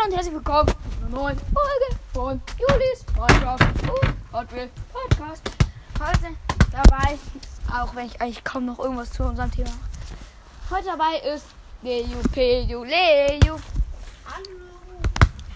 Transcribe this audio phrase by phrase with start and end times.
[0.00, 5.42] Hallo und herzlich willkommen zu einer neuen Folge von Julis Minecraft und Hot Wheel Podcast.
[5.98, 6.36] Heute
[6.72, 7.18] dabei,
[7.70, 10.76] auch wenn ich eigentlich kaum noch irgendwas zu unserem Thema mache.
[10.76, 11.46] Heute dabei ist
[11.82, 13.58] Leo, Peju, Leo.
[14.26, 14.60] Hallo,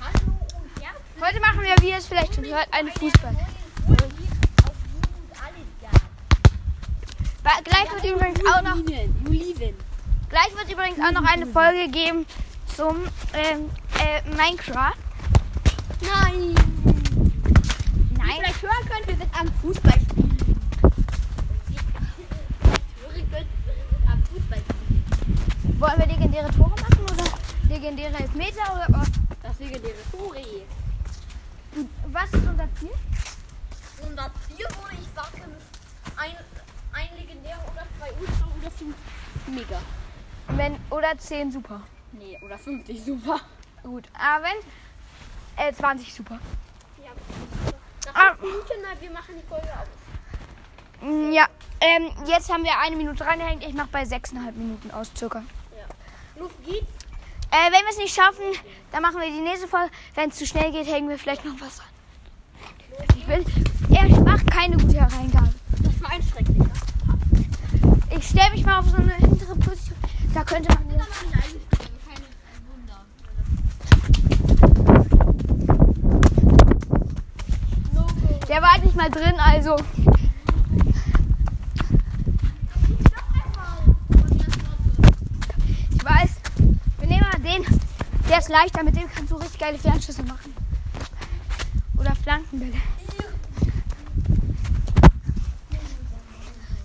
[0.00, 3.36] hallo und herzlich Heute machen wir, wie ihr es vielleicht schon hört, eine Fußball.
[7.64, 8.76] Gleich wird übrigens auch noch,
[10.28, 12.26] gleich wird übrigens auch noch eine Folge geben
[12.76, 13.70] zum ähm,
[14.00, 14.94] äh, Minecraft.
[16.00, 16.54] Nein.
[16.84, 18.28] Wie Nein.
[18.28, 20.34] ihr vielleicht hören könnt, wir sind am Fußball spielen.
[25.78, 27.24] Wollen wir legendäre Tore machen oder
[27.68, 29.08] legendäre Elfmeter oder was?
[29.42, 30.40] Das legendäre Tore.
[32.10, 32.90] Was ist unser Ziel?
[34.16, 35.52] Das hier würde ich sagen,
[36.16, 36.36] ein,
[36.92, 38.94] ein legendärer oder zwei Ultra oder fünf
[39.46, 39.80] Mega.
[40.48, 41.82] Wenn, oder 10 super.
[42.12, 43.40] Nee, oder 50 super.
[43.84, 44.08] Gut.
[44.18, 45.66] Aber wenn.
[45.68, 46.38] Äh, 20 super.
[47.04, 47.10] Ja,
[48.06, 48.34] nach Ah.
[48.40, 49.88] Minuten, wir machen die Folge aus.
[51.02, 51.46] Mm, Ja.
[51.80, 53.62] Ähm, jetzt haben wir eine Minute reingehängt.
[53.64, 55.40] Ich mache bei 6,5 Minuten aus, circa.
[55.76, 55.84] Ja.
[56.40, 56.86] Los geht's.
[57.50, 58.42] Äh, wenn wir es nicht schaffen,
[58.90, 59.90] dann machen wir die nächste Folge.
[60.14, 61.86] Wenn es zu schnell geht, hängen wir vielleicht noch was an.
[63.16, 63.44] Ich will.
[63.90, 65.54] Er macht keine gute Hereingabe.
[65.82, 66.70] Das war ein schrecklicher.
[68.16, 69.98] Ich stelle mich mal auf so eine hintere Position.
[70.32, 70.88] Da könnte man.
[70.88, 71.62] Da machen wir eigentlich
[72.06, 72.26] keine
[72.70, 73.04] Wunder.
[77.94, 78.46] Logo.
[78.48, 79.76] Der war halt nicht mal drin, also.
[85.90, 86.30] Ich weiß.
[86.98, 87.80] Wir nehmen mal den.
[88.28, 90.54] Der ist leichter, mit dem kannst du richtig geile Fernschüsse machen.
[91.98, 92.80] Oder Flankenbälle.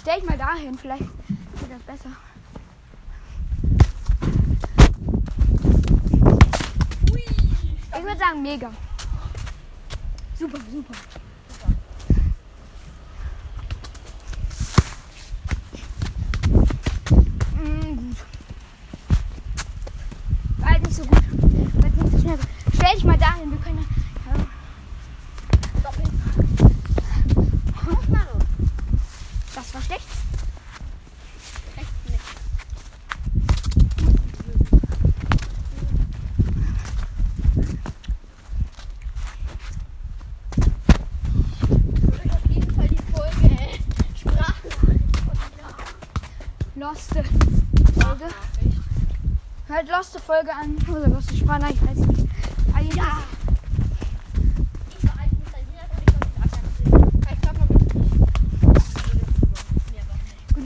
[0.00, 2.10] Stell ich mal dahin, vielleicht geht das besser.
[7.96, 8.70] Ich würde sagen, mega.
[10.38, 10.94] Super, super.
[17.64, 18.16] Mm, gut.
[20.58, 21.12] War halt nicht so gut.
[21.12, 22.38] War halt nicht so schnell.
[23.44, 23.86] Dahin, wir können.
[24.26, 24.32] Ja.
[29.54, 30.06] Das war schlecht.
[46.76, 47.24] Loste
[47.94, 48.24] Folge.
[49.66, 50.76] Hört Loste Folge an.
[50.88, 52.28] Oder Loste Sprachnachricht, ich weiß nicht.
[52.73, 52.73] Ah,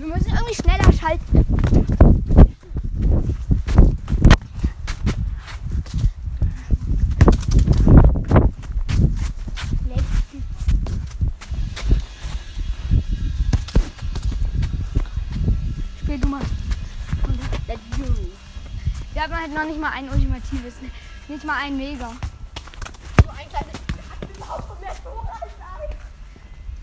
[0.09, 1.47] wir müssen irgendwie schneller schalten.
[16.01, 16.41] Spiel mal.
[19.13, 20.75] Wir haben halt noch nicht mal ein ultimatives.
[21.29, 22.11] Nicht mal ein Mega.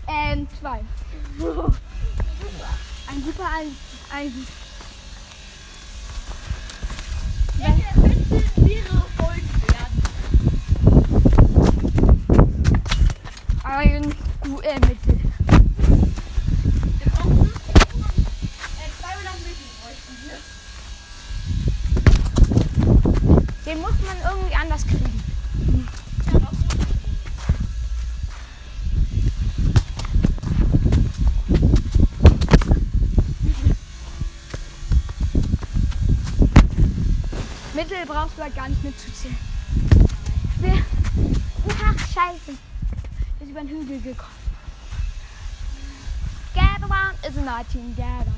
[0.08, 0.80] Ähm, zwei.
[3.08, 3.76] Ein super, ein,
[4.12, 4.46] ein.
[13.64, 15.20] Ein Gu- äh, Mittel.
[23.76, 25.22] Den muss man irgendwie anders kriegen.
[37.74, 39.36] Mittel brauchst du halt gar nicht mitzuzählen.
[41.68, 42.52] Ach, scheiße.
[43.40, 44.30] Ist über den Hügel gekommen.
[46.54, 48.32] Gather round is a nightingale.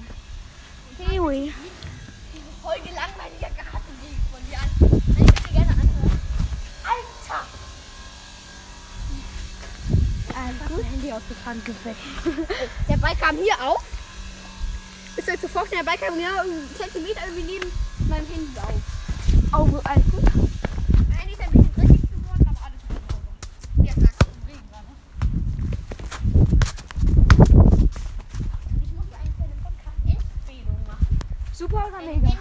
[0.96, 1.52] Kiwi.
[2.60, 4.68] Folge langweiliger Gartenweg von dir an.
[4.80, 6.20] Ich würde gerne anhören.
[6.84, 7.42] Alter!
[10.68, 10.84] Alles gut?
[10.84, 11.96] Handy aus der Hand gefällt.
[12.88, 13.82] Der Ball kam hier auf.
[15.16, 17.72] Ist euch so vorstellen, der Ball kam hier einen Zentimeter irgendwie neben
[18.08, 18.74] meinem Handy auf.
[19.52, 20.24] Oh, alles gut?
[21.10, 23.00] Eigentlich ist er ein bisschen dreckig geworden, aber alles gut.
[23.96, 24.86] lag es im Regen dran.
[28.82, 31.18] Ich muss eigentlich eine Podcast-Empfehlung machen.
[31.52, 32.37] Super oder mega?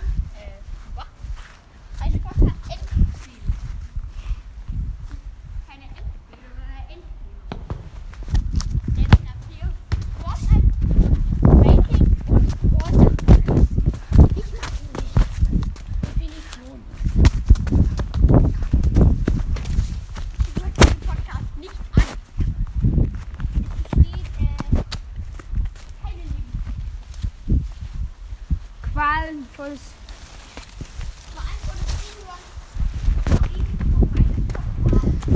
[29.57, 29.79] Volles.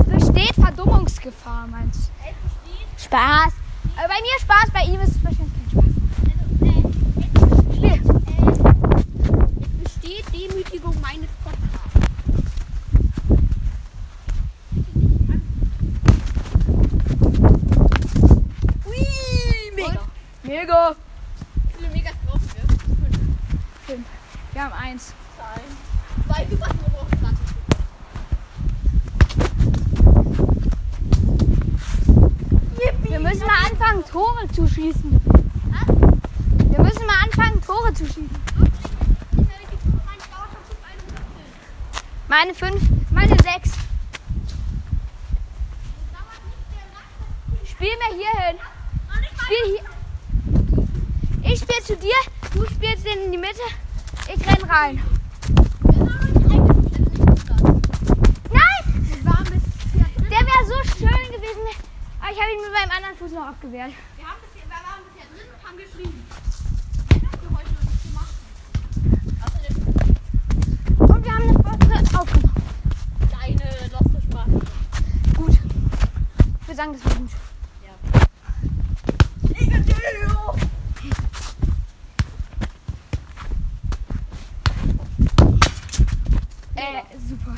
[0.06, 3.02] Besteht Verdummungsgefahr, meinst du?
[3.02, 3.52] Spaß.
[3.96, 5.84] Aber bei mir Spaß, bei ihm ist es wahrscheinlich kein Spaß.
[6.30, 6.82] Also, äh,
[7.50, 8.50] es, besteht, äh,
[9.82, 11.72] es besteht Demütigung meines Kopfes.
[18.86, 19.88] Ui, mega.
[19.88, 20.44] Und?
[20.44, 20.96] Mega.
[24.52, 25.14] Wir haben eins.
[26.26, 27.38] Zwei Megas nur brauchen 20.
[33.10, 35.20] Wir müssen mal anfangen, Tore zu schießen.
[36.70, 38.30] Wir müssen mal anfangen, Tore zu schießen.
[42.28, 43.72] Meine fünf, meine sechs.
[47.64, 48.58] Spiel mir hier hin.
[49.40, 51.50] Spiel hier.
[51.50, 52.14] Ich spiele zu dir,
[52.52, 53.60] du spielst den in die Mitte.
[54.28, 55.00] Ich renn rein.
[58.50, 58.84] Nein!
[60.30, 61.66] Der wäre so schön gewesen.
[62.20, 63.92] Aber ich habe ihn mit meinem anderen Fuß noch abgewehrt.
[64.16, 66.24] Wir haben bisher, wir waren bisher drin und haben geschrieben.
[70.98, 72.52] Und wir haben eine Folge aufgenommen.
[73.40, 74.50] deine Sprache.
[75.36, 75.58] Gut.
[76.66, 77.30] Würde sagen, das war gut.
[86.74, 87.54] Äh, super.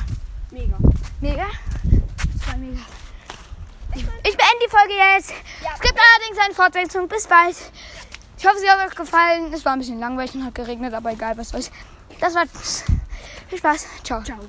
[0.51, 0.77] Mega.
[1.21, 1.47] Mega.
[2.33, 2.79] Das war mega.
[3.95, 5.31] Ich, ich beende die Folge jetzt.
[5.31, 7.07] Es gibt allerdings eine Fortsetzung.
[7.07, 7.55] Bis bald.
[8.37, 9.53] Ich hoffe, sie hat euch gefallen.
[9.53, 11.71] Es war ein bisschen langweilig und hat geregnet, aber egal, was soll's.
[12.19, 12.43] Das war.
[13.47, 13.87] Viel Spaß.
[14.03, 14.21] Ciao.
[14.23, 14.39] Ciao.